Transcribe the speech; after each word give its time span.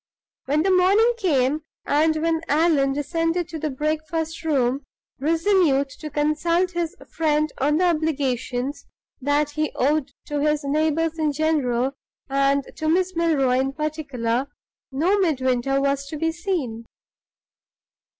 When 0.45 0.63
the 0.63 0.71
morning 0.75 1.13
came, 1.19 1.61
and 1.85 2.15
when 2.23 2.41
Allan 2.47 2.93
descended 2.93 3.47
to 3.49 3.59
the 3.59 3.69
breakfast 3.69 4.43
room, 4.43 4.83
resolute 5.19 5.89
to 5.99 6.09
consult 6.09 6.71
his 6.71 6.95
friend 7.11 7.53
on 7.59 7.77
the 7.77 7.85
obligations 7.85 8.87
that 9.21 9.51
he 9.51 9.71
owed 9.75 10.11
to 10.25 10.39
his 10.39 10.63
neighbors 10.63 11.19
in 11.19 11.31
general, 11.33 11.91
and 12.27 12.63
to 12.77 12.89
Miss 12.89 13.15
Milroy 13.15 13.59
in 13.59 13.73
particular, 13.73 14.47
no 14.91 15.19
Midwinter 15.19 15.79
was 15.79 16.07
to 16.07 16.17
be 16.17 16.31
seen. 16.31 16.85